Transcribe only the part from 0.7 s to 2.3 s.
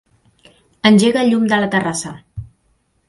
Engega el llum de la terrassa.